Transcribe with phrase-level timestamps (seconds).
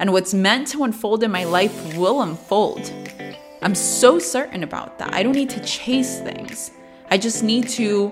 [0.00, 2.90] And what's meant to unfold in my life will unfold.
[3.60, 5.12] I'm so certain about that.
[5.12, 6.70] I don't need to chase things.
[7.10, 8.10] I just need to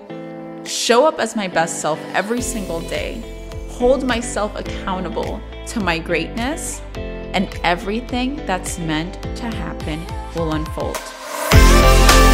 [0.65, 3.23] show up as my best self every single day,
[3.69, 12.28] hold myself accountable to my greatness, and everything that's meant to happen will unfold.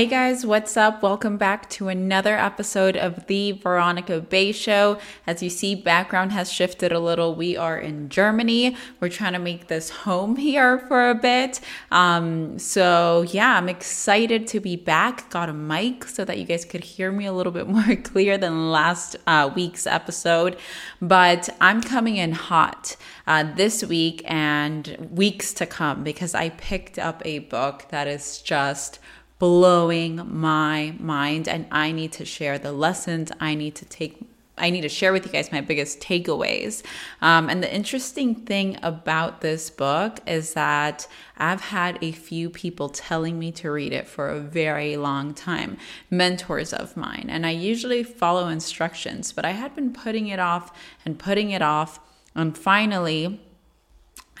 [0.00, 1.02] Hey guys, what's up?
[1.02, 4.98] Welcome back to another episode of the Veronica Bay Show.
[5.26, 7.34] As you see, background has shifted a little.
[7.34, 8.78] We are in Germany.
[8.98, 11.60] We're trying to make this home here for a bit.
[11.90, 15.28] Um, so yeah, I'm excited to be back.
[15.28, 18.38] Got a mic so that you guys could hear me a little bit more clear
[18.38, 20.56] than last uh, week's episode.
[21.02, 22.96] But I'm coming in hot
[23.26, 28.40] uh, this week and weeks to come because I picked up a book that is
[28.40, 28.98] just
[29.40, 34.20] blowing my mind and I need to share the lessons I need to take
[34.58, 36.82] I need to share with you guys my biggest takeaways.
[37.22, 42.90] Um, and the interesting thing about this book is that I've had a few people
[42.90, 45.78] telling me to read it for a very long time,
[46.10, 47.28] mentors of mine.
[47.30, 51.62] And I usually follow instructions, but I had been putting it off and putting it
[51.62, 51.98] off.
[52.34, 53.40] And finally,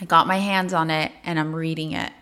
[0.00, 2.12] I got my hands on it and I'm reading it.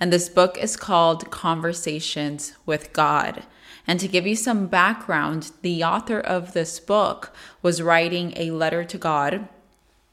[0.00, 3.44] And this book is called Conversations with God.
[3.86, 8.84] And to give you some background, the author of this book was writing a letter
[8.84, 9.48] to God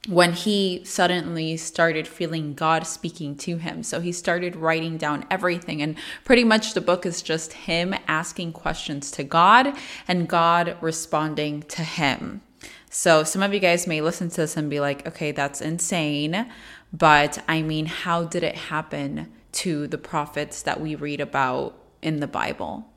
[0.08, 3.84] when he suddenly started feeling God speaking to him.
[3.84, 5.82] So he started writing down everything.
[5.82, 9.74] And pretty much the book is just him asking questions to God
[10.08, 12.42] and God responding to him.
[12.90, 16.50] So some of you guys may listen to this and be like, okay, that's insane.
[16.94, 22.20] But I mean, how did it happen to the prophets that we read about in
[22.20, 22.88] the Bible.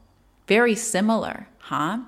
[0.46, 2.00] Very similar, huh?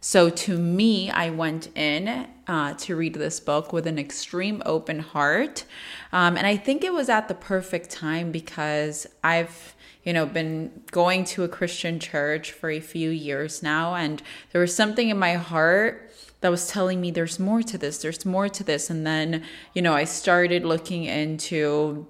[0.00, 5.00] So to me, I went in uh, to read this book with an extreme open
[5.00, 5.64] heart.
[6.12, 9.74] Um, and I think it was at the perfect time because I've
[10.04, 14.22] you know been going to a christian church for a few years now and
[14.52, 16.12] there was something in my heart
[16.42, 19.42] that was telling me there's more to this there's more to this and then
[19.74, 22.06] you know i started looking into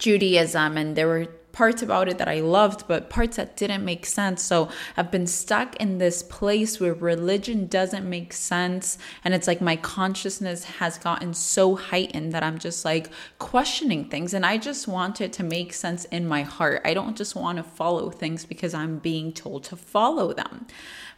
[0.00, 4.06] Judaism, and there were parts about it that I loved, but parts that didn't make
[4.06, 4.42] sense.
[4.42, 8.98] So I've been stuck in this place where religion doesn't make sense.
[9.24, 14.34] And it's like my consciousness has gotten so heightened that I'm just like questioning things.
[14.34, 16.82] And I just want it to make sense in my heart.
[16.84, 20.66] I don't just want to follow things because I'm being told to follow them.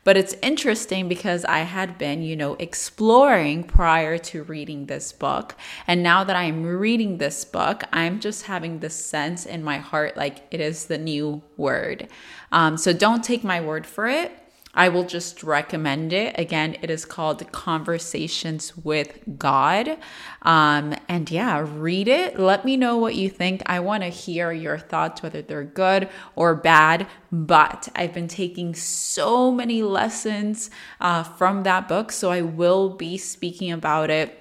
[0.05, 5.55] But it's interesting because I had been, you know, exploring prior to reading this book.
[5.87, 10.17] And now that I'm reading this book, I'm just having this sense in my heart
[10.17, 12.09] like it is the new word.
[12.51, 14.41] Um, so don't take my word for it.
[14.75, 16.34] I will just recommend it.
[16.38, 19.99] Again, it is called Conversations with God.
[20.41, 22.41] Um, and yeah, read it.
[22.41, 23.62] Let me know what you think.
[23.66, 27.06] I want to hear your thoughts, whether they're good or bad.
[27.31, 30.71] But I've been taking so many lessons
[31.03, 32.10] uh, from that book.
[32.10, 34.39] So I will be speaking about it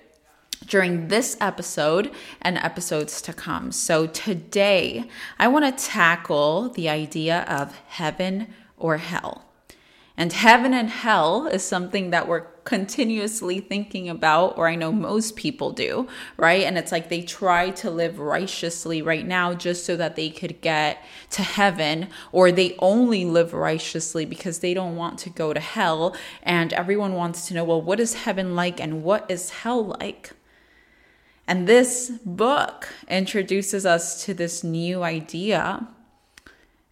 [0.65, 2.09] during this episode
[2.41, 3.73] and episodes to come.
[3.73, 9.50] So today, I want to tackle the idea of heaven or hell.
[10.21, 15.35] And heaven and hell is something that we're continuously thinking about, or I know most
[15.35, 16.61] people do, right?
[16.61, 20.61] And it's like they try to live righteously right now just so that they could
[20.61, 25.59] get to heaven, or they only live righteously because they don't want to go to
[25.59, 26.15] hell.
[26.43, 30.33] And everyone wants to know, well, what is heaven like and what is hell like?
[31.47, 35.87] And this book introduces us to this new idea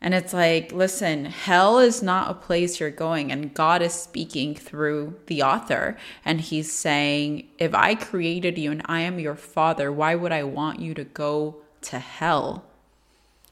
[0.01, 3.31] and it's like, listen, hell is not a place you're going.
[3.31, 5.97] And God is speaking through the author.
[6.23, 10.43] And he's saying, if I created you and I am your father, why would I
[10.43, 12.63] want you to go to hell?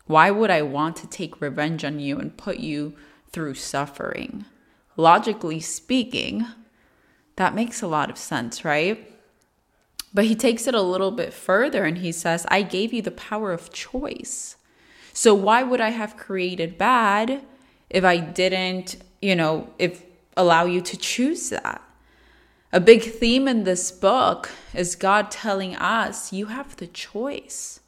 [0.05, 2.95] Why would I want to take revenge on you and put you
[3.29, 4.45] through suffering?
[4.95, 6.45] Logically speaking,
[7.35, 9.13] that makes a lot of sense, right?
[10.13, 13.11] But he takes it a little bit further and he says, I gave you the
[13.11, 14.55] power of choice.
[15.17, 17.41] So why would I have created bad
[17.89, 20.03] if I didn't, you know, if
[20.37, 21.81] allow you to choose that?
[22.71, 27.79] A big theme in this book is God telling us you have the choice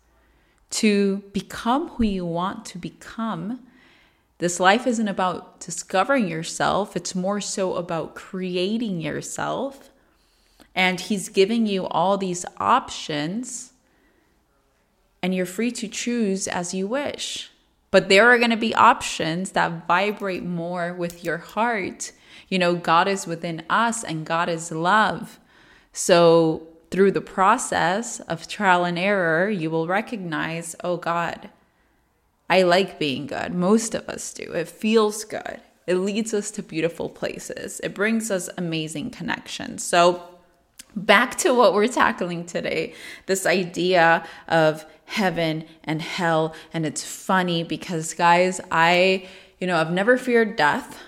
[0.72, 3.60] to become who you want to become.
[4.40, 9.92] This life isn't about discovering yourself, it's more so about creating yourself.
[10.74, 13.74] And He's giving you all these options
[15.22, 17.52] and you're free to choose as you wish.
[17.92, 22.12] But there are going to be options that vibrate more with your heart.
[22.48, 25.40] You know, God is within us and God is love.
[25.92, 31.50] So, through the process of trial and error, you will recognize, oh God,
[32.50, 33.54] I like being good.
[33.54, 34.52] Most of us do.
[34.54, 35.62] It feels good.
[35.86, 37.80] It leads us to beautiful places.
[37.84, 39.84] It brings us amazing connections.
[39.84, 40.29] So,
[41.06, 42.94] back to what we're tackling today
[43.26, 46.54] this idea of heaven and hell.
[46.74, 49.28] And it's funny because, guys, I,
[49.60, 51.00] you know, I've never feared death.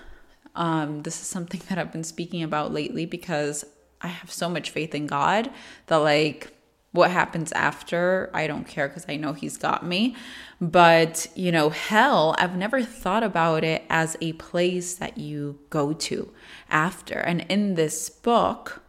[0.55, 3.63] Um, this is something that I've been speaking about lately because
[4.01, 5.51] I have so much faith in God
[5.87, 6.53] that, like,
[6.93, 10.15] what happens after, I don't care because I know He's got me.
[10.59, 15.93] But, you know, hell, I've never thought about it as a place that you go
[15.93, 16.33] to
[16.69, 17.19] after.
[17.19, 18.80] And in this book,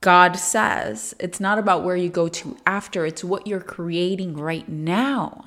[0.00, 4.68] God says it's not about where you go to after, it's what you're creating right
[4.68, 5.46] now.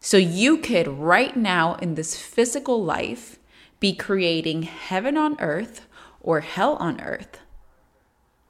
[0.00, 3.38] So you could, right now in this physical life,
[3.78, 5.86] be creating heaven on earth
[6.20, 7.38] or hell on earth.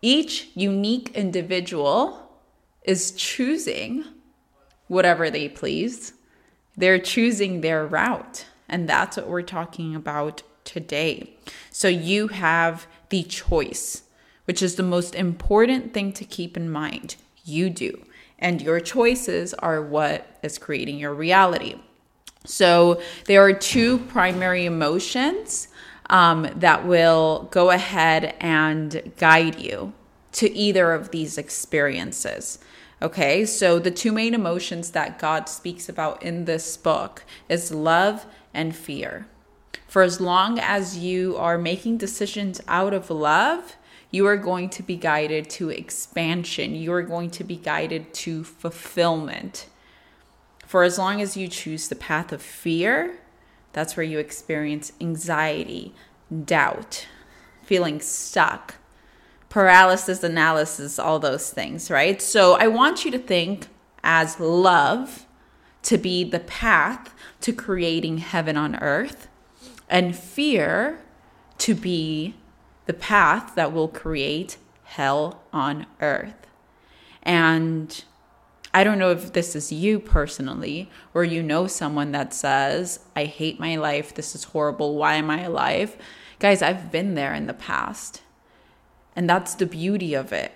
[0.00, 2.40] Each unique individual
[2.84, 4.04] is choosing
[4.88, 6.14] whatever they please.
[6.76, 8.46] They're choosing their route.
[8.68, 11.34] And that's what we're talking about today.
[11.70, 14.01] So you have the choice
[14.44, 17.16] which is the most important thing to keep in mind.
[17.44, 18.04] You do.
[18.38, 21.76] And your choices are what is creating your reality.
[22.44, 25.68] So there are two primary emotions
[26.10, 29.92] um, that will go ahead and guide you
[30.32, 32.58] to either of these experiences.
[33.00, 38.26] Okay, so the two main emotions that God speaks about in this book is love
[38.54, 39.26] and fear.
[39.88, 43.76] For as long as you are making decisions out of love,
[44.12, 46.74] you are going to be guided to expansion.
[46.74, 49.66] You are going to be guided to fulfillment.
[50.66, 53.18] For as long as you choose the path of fear,
[53.72, 55.94] that's where you experience anxiety,
[56.44, 57.08] doubt,
[57.64, 58.74] feeling stuck,
[59.48, 62.20] paralysis analysis, all those things, right?
[62.20, 63.68] So I want you to think
[64.04, 65.26] as love
[65.84, 69.28] to be the path to creating heaven on earth,
[69.88, 71.00] and fear
[71.58, 72.34] to be
[72.86, 76.46] the path that will create hell on earth.
[77.22, 78.04] And
[78.74, 83.24] I don't know if this is you personally, or you know someone that says, I
[83.24, 84.14] hate my life.
[84.14, 84.96] This is horrible.
[84.96, 85.96] Why am I alive?
[86.38, 88.22] Guys, I've been there in the past.
[89.14, 90.52] And that's the beauty of it.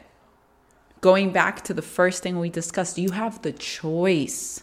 [1.03, 4.63] Going back to the first thing we discussed, you have the choice.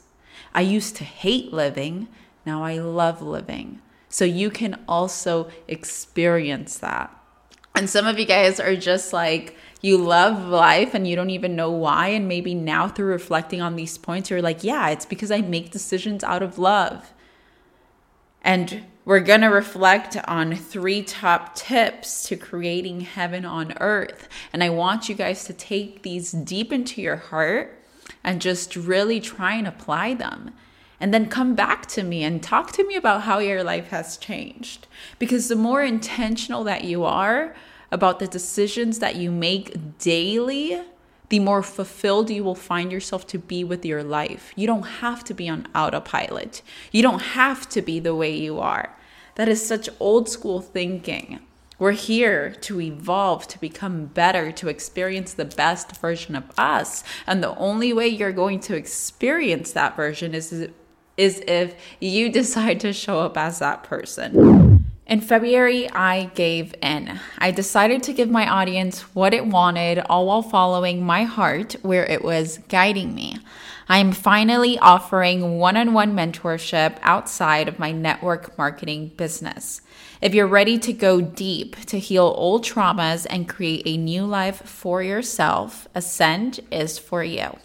[0.53, 2.07] I used to hate living,
[2.45, 3.81] now I love living.
[4.09, 7.15] So you can also experience that.
[7.75, 11.55] And some of you guys are just like, you love life and you don't even
[11.55, 12.09] know why.
[12.09, 15.71] And maybe now through reflecting on these points, you're like, yeah, it's because I make
[15.71, 17.13] decisions out of love.
[18.43, 24.29] And we're going to reflect on three top tips to creating heaven on earth.
[24.53, 27.83] And I want you guys to take these deep into your heart
[28.23, 30.51] and just really try and apply them
[30.99, 34.17] and then come back to me and talk to me about how your life has
[34.17, 34.87] changed.
[35.19, 37.55] Because the more intentional that you are
[37.91, 40.81] about the decisions that you make daily,
[41.29, 44.53] the more fulfilled you will find yourself to be with your life.
[44.55, 46.61] You don't have to be on autopilot,
[46.91, 48.95] you don't have to be the way you are.
[49.35, 51.39] That is such old school thinking.
[51.79, 57.03] We're here to evolve, to become better, to experience the best version of us.
[57.25, 60.69] And the only way you're going to experience that version is
[61.17, 64.83] is if you decide to show up as that person.
[65.05, 67.19] In February, I gave in.
[67.37, 72.05] I decided to give my audience what it wanted, all while following my heart where
[72.05, 73.37] it was guiding me.
[73.89, 79.81] I am finally offering one on one mentorship outside of my network marketing business.
[80.21, 84.61] If you're ready to go deep to heal old traumas and create a new life
[84.61, 87.57] for yourself, Ascend is for you.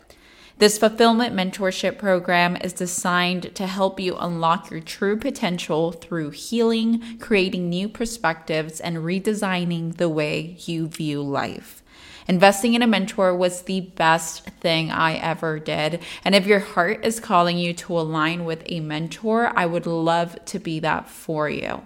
[0.58, 7.18] This fulfillment mentorship program is designed to help you unlock your true potential through healing,
[7.20, 11.84] creating new perspectives, and redesigning the way you view life.
[12.26, 16.02] Investing in a mentor was the best thing I ever did.
[16.24, 20.44] And if your heart is calling you to align with a mentor, I would love
[20.46, 21.82] to be that for you.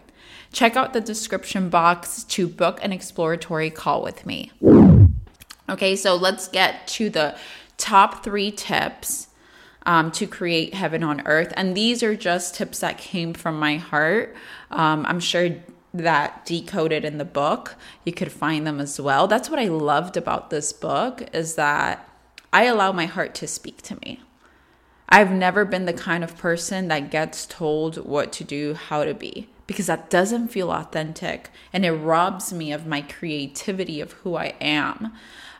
[0.50, 4.50] Check out the description box to book an exploratory call with me.
[5.68, 7.36] Okay, so let's get to the
[7.82, 9.28] top three tips
[9.84, 11.52] um, to create heaven on earth.
[11.56, 14.36] And these are just tips that came from my heart.
[14.70, 15.50] Um, I'm sure
[15.94, 17.74] that decoded in the book
[18.04, 22.08] you could find them as well that's what i loved about this book is that
[22.50, 24.18] i allow my heart to speak to me
[25.12, 29.12] I've never been the kind of person that gets told what to do, how to
[29.12, 34.36] be, because that doesn't feel authentic and it robs me of my creativity of who
[34.36, 35.12] I am.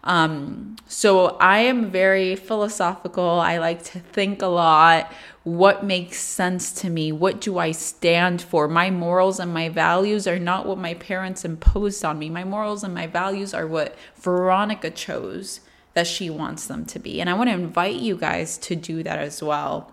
[0.04, 3.40] Um, so I am very philosophical.
[3.40, 5.12] I like to think a lot.
[5.44, 7.12] What makes sense to me?
[7.12, 8.68] What do I stand for?
[8.68, 12.30] My morals and my values are not what my parents imposed on me.
[12.30, 15.61] My morals and my values are what Veronica chose
[15.94, 17.21] that she wants them to be.
[17.21, 19.92] And I want to invite you guys to do that as well.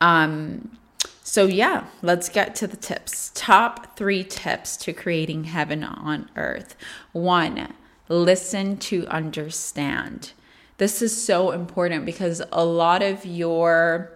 [0.00, 0.78] Um,
[1.22, 3.32] so, yeah, let's get to the tips.
[3.34, 6.76] Top three tips to creating heaven on earth.
[7.12, 7.72] One,
[8.08, 10.32] listen to understand.
[10.78, 14.12] This is so important because a lot of your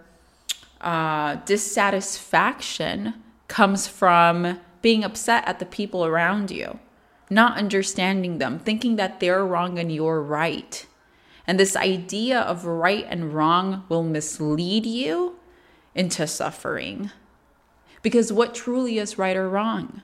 [0.79, 3.15] uh, dissatisfaction
[3.47, 6.79] comes from being upset at the people around you,
[7.29, 10.85] not understanding them, thinking that they're wrong and you're right.
[11.45, 15.37] And this idea of right and wrong will mislead you
[15.95, 17.11] into suffering.
[18.01, 20.01] Because what truly is right or wrong?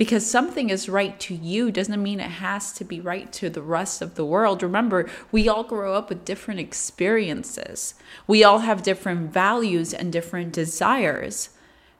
[0.00, 3.60] Because something is right to you doesn't mean it has to be right to the
[3.60, 4.62] rest of the world.
[4.62, 7.92] Remember, we all grow up with different experiences,
[8.26, 11.50] we all have different values and different desires.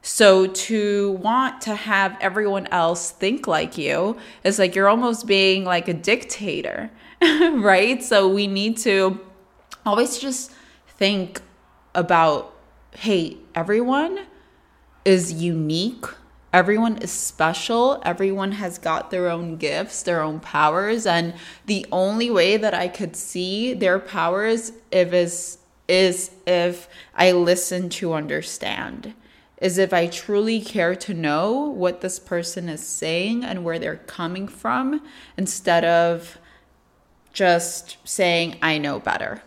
[0.01, 5.63] So to want to have everyone else think like you is like you're almost being
[5.63, 6.89] like a dictator,
[7.21, 8.03] right?
[8.03, 9.19] So we need to
[9.85, 10.51] always just
[10.87, 11.39] think
[11.93, 12.51] about
[12.95, 14.21] hey, everyone
[15.05, 16.07] is unique
[16.53, 21.33] everyone is special everyone has got their own gifts their own powers and
[21.65, 27.89] the only way that i could see their powers if is is if i listen
[27.89, 29.13] to understand
[29.57, 33.97] is if i truly care to know what this person is saying and where they're
[33.97, 35.01] coming from
[35.37, 36.37] instead of
[37.31, 39.41] just saying i know better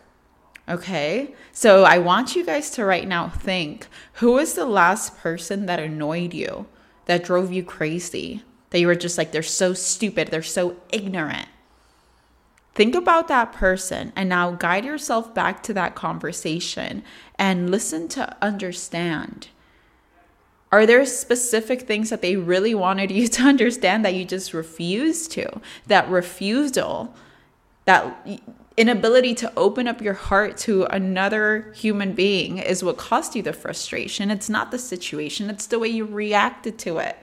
[0.66, 1.34] Okay.
[1.52, 5.78] So I want you guys to right now think who is the last person that
[5.78, 6.66] annoyed you?
[7.06, 11.48] That drove you crazy, that you were just like, they're so stupid, they're so ignorant.
[12.74, 17.04] Think about that person and now guide yourself back to that conversation
[17.38, 19.48] and listen to understand.
[20.72, 25.30] Are there specific things that they really wanted you to understand that you just refused
[25.32, 25.60] to?
[25.86, 27.14] That refusal,
[27.84, 28.28] that
[28.76, 33.52] inability to open up your heart to another human being is what caused you the
[33.52, 34.30] frustration.
[34.30, 37.16] It's not the situation, it's the way you reacted to it.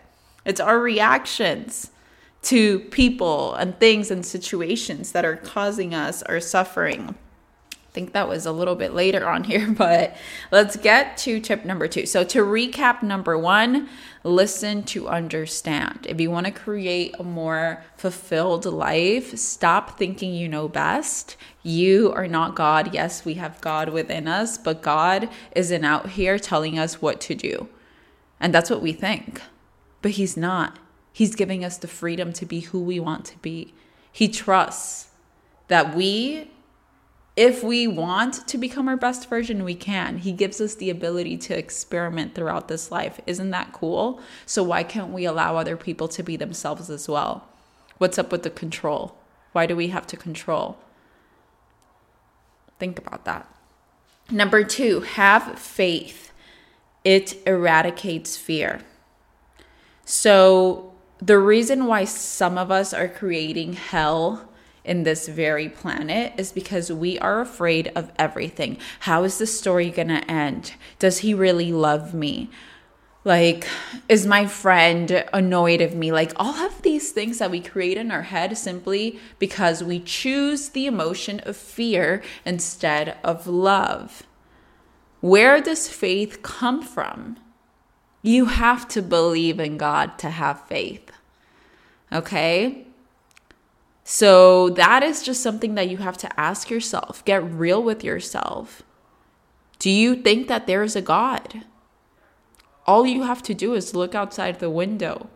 [0.45, 1.91] It's our reactions
[2.43, 7.15] to people and things and situations that are causing us our suffering.
[7.91, 10.15] I think that was a little bit later on here, but
[10.49, 12.05] let's get to tip number two.
[12.05, 13.89] So, to recap, number one,
[14.23, 16.05] listen to understand.
[16.07, 21.35] If you want to create a more fulfilled life, stop thinking you know best.
[21.63, 22.93] You are not God.
[22.93, 27.35] Yes, we have God within us, but God isn't out here telling us what to
[27.35, 27.67] do.
[28.39, 29.41] And that's what we think.
[30.01, 30.79] But He's not.
[31.11, 33.73] He's giving us the freedom to be who we want to be.
[34.13, 35.09] He trusts
[35.67, 36.51] that we
[37.35, 40.17] if we want to become our best version, we can.
[40.17, 43.21] He gives us the ability to experiment throughout this life.
[43.25, 44.19] Isn't that cool?
[44.45, 47.47] So, why can't we allow other people to be themselves as well?
[47.99, 49.15] What's up with the control?
[49.53, 50.77] Why do we have to control?
[52.79, 53.47] Think about that.
[54.29, 56.31] Number two, have faith.
[57.03, 58.81] It eradicates fear.
[60.03, 64.49] So, the reason why some of us are creating hell
[64.83, 68.77] in this very planet is because we are afraid of everything.
[69.01, 70.73] How is the story going to end?
[70.99, 72.49] Does he really love me?
[73.23, 73.67] Like,
[74.09, 76.11] is my friend annoyed of me?
[76.11, 80.69] Like, all of these things that we create in our head simply because we choose
[80.69, 84.23] the emotion of fear instead of love.
[85.19, 87.37] Where does faith come from?
[88.23, 91.11] You have to believe in God to have faith.
[92.11, 92.87] Okay?
[94.03, 97.23] So that is just something that you have to ask yourself.
[97.25, 98.83] Get real with yourself.
[99.79, 101.63] Do you think that there is a God?
[102.85, 105.29] All you have to do is look outside the window.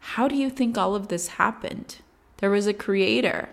[0.00, 1.98] How do you think all of this happened?
[2.38, 3.50] There was a creator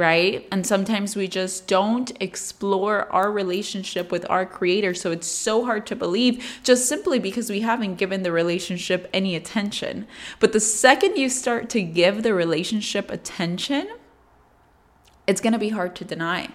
[0.00, 0.48] right?
[0.50, 4.94] And sometimes we just don't explore our relationship with our creator.
[4.94, 9.36] So it's so hard to believe just simply because we haven't given the relationship any
[9.36, 10.06] attention.
[10.38, 13.88] But the second you start to give the relationship attention,
[15.26, 16.48] it's going to be hard to deny.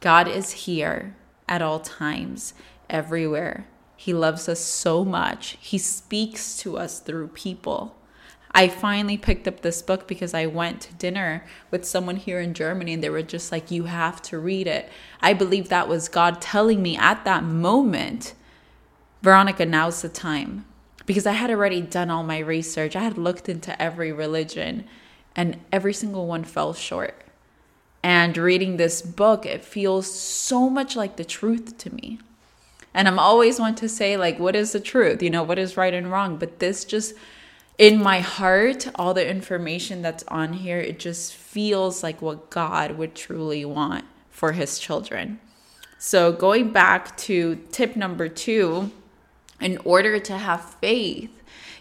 [0.00, 1.14] God is here
[1.46, 2.54] at all times,
[2.88, 3.66] everywhere.
[3.96, 5.58] He loves us so much.
[5.60, 7.96] He speaks to us through people.
[8.54, 12.54] I finally picked up this book because I went to dinner with someone here in
[12.54, 14.88] Germany and they were just like, You have to read it.
[15.20, 18.34] I believe that was God telling me at that moment,
[19.22, 20.66] Veronica, now's the time.
[21.04, 24.84] Because I had already done all my research, I had looked into every religion
[25.34, 27.24] and every single one fell short.
[28.02, 32.20] And reading this book, it feels so much like the truth to me.
[32.92, 35.22] And I'm always want to say, like, what is the truth?
[35.22, 36.36] You know, what is right and wrong?
[36.36, 37.14] But this just,
[37.78, 42.92] in my heart, all the information that's on here, it just feels like what God
[42.92, 45.40] would truly want for his children.
[45.98, 48.90] So, going back to tip number two,
[49.60, 51.30] in order to have faith,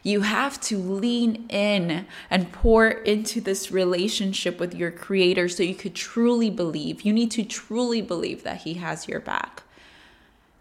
[0.01, 5.75] you have to lean in and pour into this relationship with your creator so you
[5.75, 7.01] could truly believe.
[7.01, 9.63] You need to truly believe that he has your back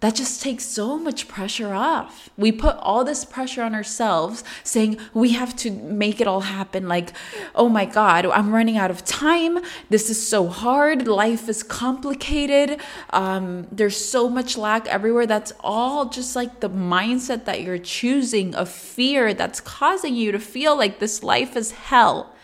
[0.03, 2.29] that just takes so much pressure off.
[2.37, 6.89] We put all this pressure on ourselves saying we have to make it all happen.
[6.89, 7.13] Like,
[7.55, 9.61] oh my God, I'm running out of time.
[9.91, 11.07] This is so hard.
[11.07, 12.81] Life is complicated.
[13.11, 15.25] Um, there's so much lack everywhere.
[15.25, 20.41] That's all just like the mindset that you're choosing of fear that's causing you to
[20.41, 22.35] feel like this life is hell.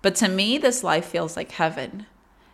[0.00, 2.06] But to me, this life feels like heaven.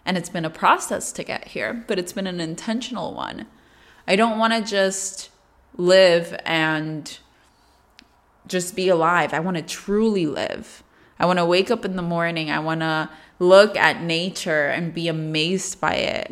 [0.04, 3.46] And it's been a process to get here, but it's been an intentional one.
[4.12, 5.30] I don't want to just
[5.74, 7.18] live and
[8.46, 9.32] just be alive.
[9.32, 10.82] I want to truly live.
[11.18, 12.50] I want to wake up in the morning.
[12.50, 16.28] I want to look at nature and be amazed by it.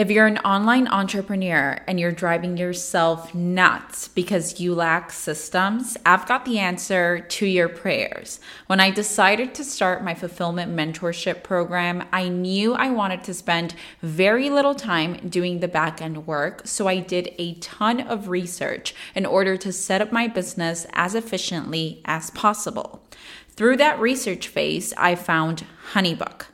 [0.00, 6.24] If you're an online entrepreneur and you're driving yourself nuts because you lack systems, I've
[6.24, 8.40] got the answer to your prayers.
[8.66, 13.74] When I decided to start my fulfillment mentorship program, I knew I wanted to spend
[14.00, 18.94] very little time doing the back end work, so I did a ton of research
[19.14, 23.02] in order to set up my business as efficiently as possible.
[23.50, 26.46] Through that research phase, I found Honeybook.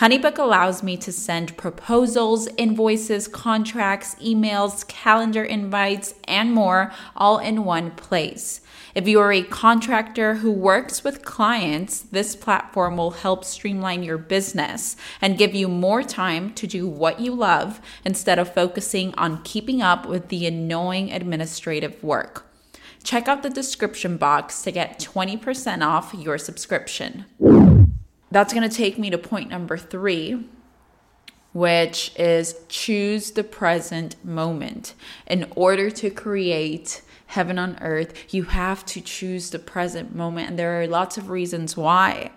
[0.00, 7.66] Honeybook allows me to send proposals, invoices, contracts, emails, calendar invites, and more all in
[7.66, 8.62] one place.
[8.94, 14.16] If you are a contractor who works with clients, this platform will help streamline your
[14.16, 19.42] business and give you more time to do what you love instead of focusing on
[19.42, 22.46] keeping up with the annoying administrative work.
[23.02, 27.26] Check out the description box to get 20% off your subscription
[28.30, 30.46] that's going to take me to point number three,
[31.52, 34.94] which is choose the present moment.
[35.26, 40.50] In order to create heaven on earth, you have to choose the present moment.
[40.50, 42.30] And there are lots of reasons why.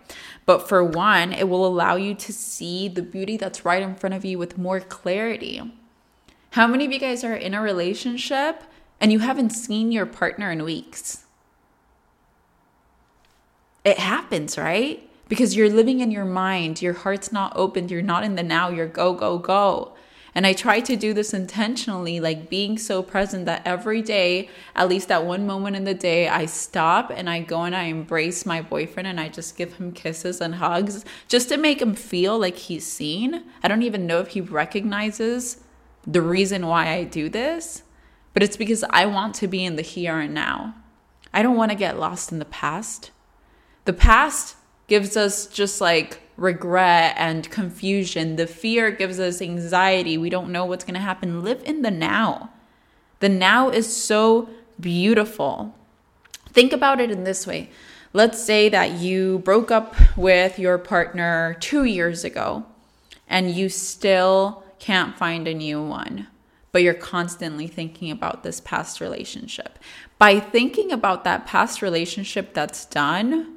[0.46, 4.14] But for one, it will allow you to see the beauty that's right in front
[4.14, 5.62] of you with more clarity.
[6.52, 8.64] How many of you guys are in a relationship
[9.00, 11.26] and you haven't seen your partner in weeks?
[13.84, 15.10] It happens, right?
[15.28, 16.82] Because you're living in your mind.
[16.82, 17.90] Your heart's not open.
[17.90, 18.70] You're not in the now.
[18.70, 19.94] You're go, go, go.
[20.36, 24.90] And I try to do this intentionally, like being so present that every day, at
[24.90, 28.46] least at one moment in the day, I stop and I go and I embrace
[28.46, 32.40] my boyfriend and I just give him kisses and hugs just to make him feel
[32.40, 33.44] like he's seen.
[33.62, 35.62] I don't even know if he recognizes
[36.06, 37.84] the reason why I do this,
[38.34, 40.76] but it's because I want to be in the here and now.
[41.32, 43.12] I don't want to get lost in the past.
[43.86, 44.56] The past
[44.88, 48.36] gives us just like regret and confusion.
[48.36, 50.18] The fear gives us anxiety.
[50.18, 51.44] We don't know what's going to happen.
[51.44, 52.50] Live in the now.
[53.20, 55.76] The now is so beautiful.
[56.50, 57.70] Think about it in this way.
[58.12, 62.66] Let's say that you broke up with your partner two years ago
[63.28, 66.28] and you still can't find a new one,
[66.72, 69.80] but you're constantly thinking about this past relationship.
[70.20, 73.53] By thinking about that past relationship that's done,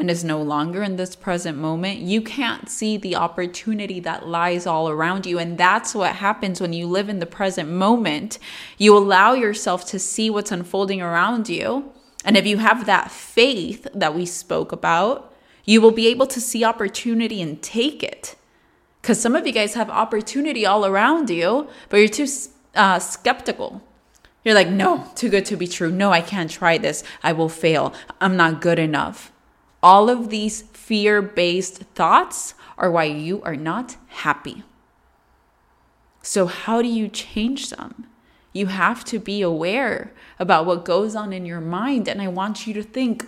[0.00, 4.66] and is no longer in this present moment, you can't see the opportunity that lies
[4.66, 5.38] all around you.
[5.38, 8.38] And that's what happens when you live in the present moment.
[8.78, 11.92] You allow yourself to see what's unfolding around you.
[12.24, 15.34] And if you have that faith that we spoke about,
[15.66, 18.36] you will be able to see opportunity and take it.
[19.02, 22.26] Because some of you guys have opportunity all around you, but you're too
[22.74, 23.82] uh, skeptical.
[24.44, 25.90] You're like, no, too good to be true.
[25.90, 27.04] No, I can't try this.
[27.22, 27.92] I will fail.
[28.18, 29.30] I'm not good enough.
[29.82, 34.62] All of these fear based thoughts are why you are not happy.
[36.22, 38.06] So, how do you change them?
[38.52, 42.08] You have to be aware about what goes on in your mind.
[42.08, 43.26] And I want you to think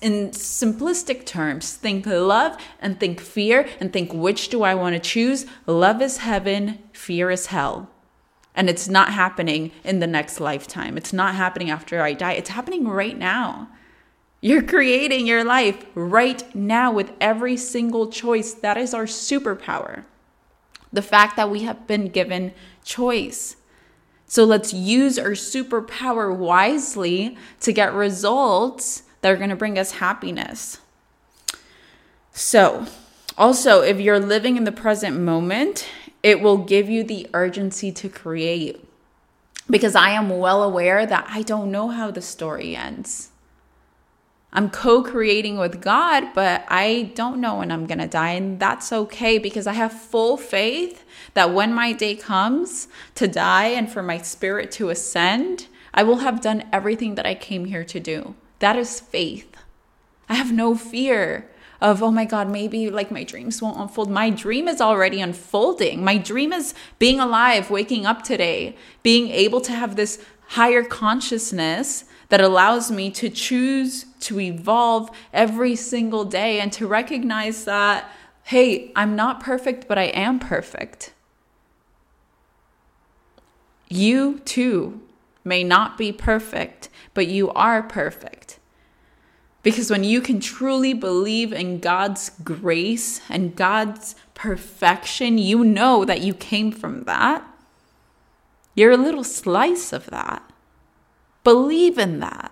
[0.00, 5.00] in simplistic terms think love and think fear and think which do I want to
[5.00, 5.46] choose?
[5.66, 7.90] Love is heaven, fear is hell.
[8.54, 10.96] And it's not happening in the next lifetime.
[10.96, 12.32] It's not happening after I die.
[12.32, 13.68] It's happening right now.
[14.44, 18.52] You're creating your life right now with every single choice.
[18.52, 20.04] That is our superpower.
[20.92, 22.52] The fact that we have been given
[22.84, 23.56] choice.
[24.26, 29.92] So let's use our superpower wisely to get results that are going to bring us
[29.92, 30.76] happiness.
[32.34, 32.84] So,
[33.38, 35.88] also, if you're living in the present moment,
[36.22, 38.86] it will give you the urgency to create.
[39.70, 43.30] Because I am well aware that I don't know how the story ends.
[44.54, 48.30] I'm co creating with God, but I don't know when I'm going to die.
[48.30, 52.86] And that's okay because I have full faith that when my day comes
[53.16, 57.34] to die and for my spirit to ascend, I will have done everything that I
[57.34, 58.36] came here to do.
[58.60, 59.56] That is faith.
[60.28, 64.08] I have no fear of, oh my God, maybe like my dreams won't unfold.
[64.08, 66.04] My dream is already unfolding.
[66.04, 72.04] My dream is being alive, waking up today, being able to have this higher consciousness
[72.34, 78.10] that allows me to choose to evolve every single day and to recognize that,
[78.42, 81.12] hey, I'm not perfect, but I am perfect.
[83.88, 85.00] You too
[85.44, 88.58] may not be perfect, but you are perfect.
[89.62, 96.20] Because when you can truly believe in God's grace and God's perfection, you know that
[96.20, 97.46] you came from that.
[98.74, 100.42] You're a little slice of that.
[101.44, 102.50] Believe in that.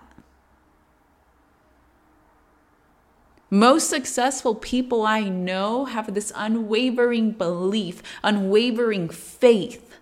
[3.49, 9.99] Most successful people I know have this unwavering belief, unwavering faith.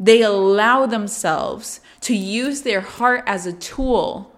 [0.00, 4.34] They allow themselves to use their heart as a tool.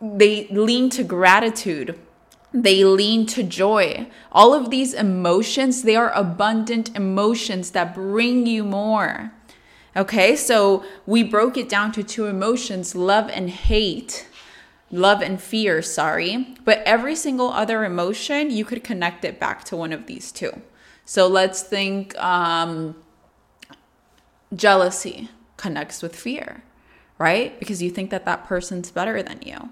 [0.00, 1.98] They lean to gratitude.
[2.52, 4.08] They lean to joy.
[4.32, 9.32] All of these emotions, they are abundant emotions that bring you more.
[9.96, 14.28] Okay, so we broke it down to two emotions love and hate,
[14.90, 16.54] love and fear, sorry.
[16.64, 20.62] But every single other emotion, you could connect it back to one of these two.
[21.04, 22.94] So let's think um,
[24.54, 26.62] jealousy connects with fear,
[27.18, 27.58] right?
[27.58, 29.70] Because you think that that person's better than you.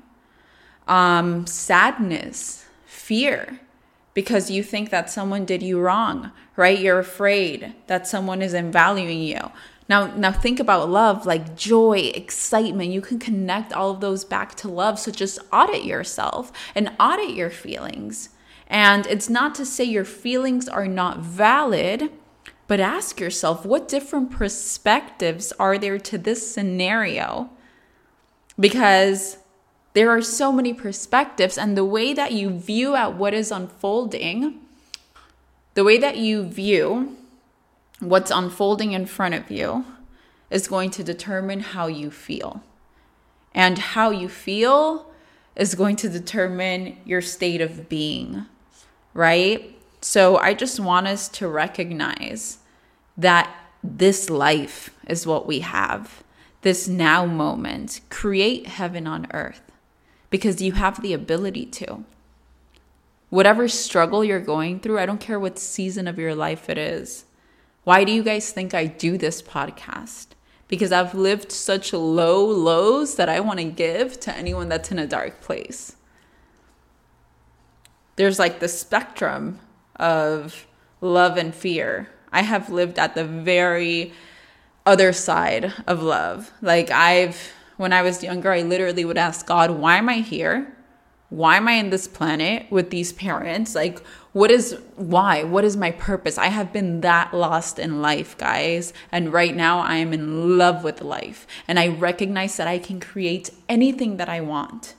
[0.89, 3.61] Um, sadness, fear,
[4.15, 6.77] because you think that someone did you wrong, right?
[6.77, 9.53] You're afraid that someone isn't valuing you.
[9.89, 12.91] Now, now think about love, like joy, excitement.
[12.91, 14.99] You can connect all of those back to love.
[14.99, 18.29] So just audit yourself and audit your feelings.
[18.67, 22.11] And it's not to say your feelings are not valid,
[22.67, 27.49] but ask yourself what different perspectives are there to this scenario?
[28.61, 29.39] Because
[29.95, 34.61] there are so many perspectives, and the way that you view at what is unfolding,
[35.75, 37.17] the way that you view
[38.01, 39.85] what's unfolding in front of you
[40.51, 42.63] is going to determine how you feel.
[43.55, 45.11] And how you feel
[45.57, 48.47] is going to determine your state of being,
[49.15, 49.77] right?
[50.01, 52.59] So I just want us to recognize
[53.17, 56.23] that this life is what we have,
[56.63, 58.01] this now moment.
[58.11, 59.73] Create heaven on earth
[60.31, 62.05] because you have the ability to.
[63.31, 67.25] Whatever struggle you're going through, I don't care what season of your life it is
[67.89, 70.27] why do you guys think I do this podcast?
[70.69, 74.99] Because I've lived such low lows that I want to give to anyone that's in
[74.99, 75.97] a dark place.
[78.17, 79.61] There's like the spectrum
[79.97, 80.67] of
[81.01, 82.11] love and fear.
[82.31, 84.13] I have lived at the very
[84.85, 86.53] other side of love.
[86.61, 90.77] Like I've when I was younger, I literally would ask God, why am I here?
[91.31, 93.75] Why am I in this planet with these parents?
[93.75, 94.03] Like,
[94.39, 95.43] what is why?
[95.43, 96.39] What is my purpose?
[96.39, 98.93] I have been that lost in life, guys.
[99.11, 101.45] And right now I am in love with life.
[101.67, 104.95] And I recognize that I can create anything that I want.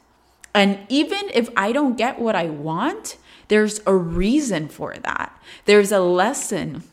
[0.53, 3.15] And even if I don't get what I want,
[3.47, 5.31] there's a reason for that.
[5.63, 6.83] There's a lesson.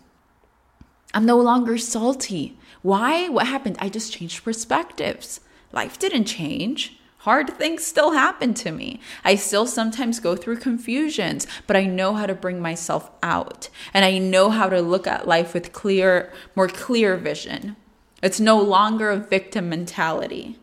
[1.12, 2.56] I'm no longer salty.
[2.82, 3.28] Why?
[3.28, 3.76] What happened?
[3.80, 5.40] I just changed perspectives.
[5.72, 6.96] Life didn't change.
[7.26, 9.00] Hard things still happen to me.
[9.24, 13.68] I still sometimes go through confusions, but I know how to bring myself out.
[13.92, 17.74] And I know how to look at life with clear, more clear vision.
[18.22, 20.60] It's no longer a victim mentality.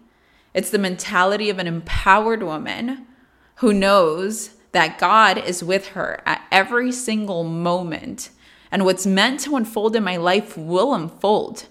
[0.53, 3.07] It's the mentality of an empowered woman
[3.55, 8.29] who knows that God is with her at every single moment.
[8.71, 11.65] And what's meant to unfold in my life will unfold.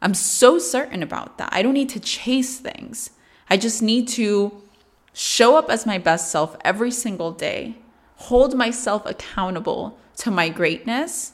[0.00, 1.48] I'm so certain about that.
[1.50, 3.10] I don't need to chase things.
[3.50, 4.62] I just need to
[5.12, 7.76] show up as my best self every single day,
[8.16, 11.32] hold myself accountable to my greatness,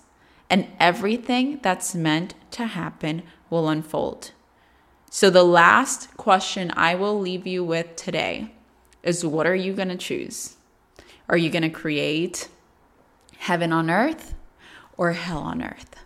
[0.49, 4.33] and everything that's meant to happen will unfold.
[5.11, 8.53] So, the last question I will leave you with today
[9.03, 10.57] is what are you going to choose?
[11.29, 12.49] Are you going to create
[13.39, 14.35] heaven on earth
[14.97, 15.97] or hell on earth?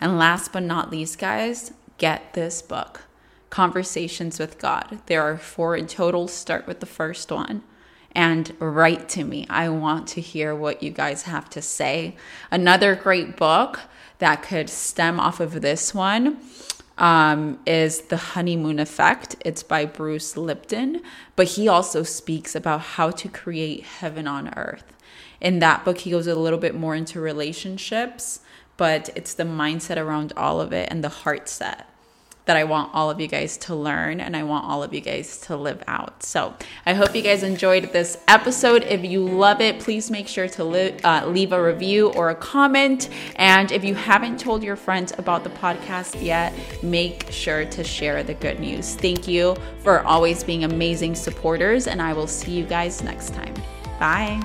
[0.00, 3.05] And last but not least, guys, get this book,
[3.56, 4.98] Conversations with God.
[5.06, 6.28] There are four in total.
[6.28, 7.62] Start with the first one
[8.12, 9.46] and write to me.
[9.48, 12.16] I want to hear what you guys have to say.
[12.50, 13.80] Another great book
[14.18, 16.36] that could stem off of this one
[16.98, 19.36] um, is The Honeymoon Effect.
[19.42, 21.00] It's by Bruce Lipton,
[21.34, 24.94] but he also speaks about how to create heaven on earth.
[25.40, 28.40] In that book, he goes a little bit more into relationships,
[28.76, 31.88] but it's the mindset around all of it and the heart set
[32.46, 35.00] that I want all of you guys to learn and I want all of you
[35.00, 36.22] guys to live out.
[36.22, 36.54] So
[36.86, 38.84] I hope you guys enjoyed this episode.
[38.84, 42.34] If you love it, please make sure to li- uh, leave a review or a
[42.34, 43.10] comment.
[43.36, 48.22] And if you haven't told your friends about the podcast yet, make sure to share
[48.22, 48.94] the good news.
[48.94, 53.54] Thank you for always being amazing supporters, and I will see you guys next time.
[53.98, 54.40] Bye.